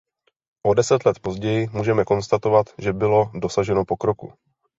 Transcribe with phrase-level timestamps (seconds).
[0.65, 4.33] O deset let později můžeme konstatovat, že bylo dosaženo pokroku.